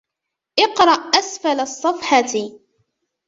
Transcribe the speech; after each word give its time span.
إقرأ 0.59 0.91
أسفل 1.15 1.59
الصفحة. 1.59 2.59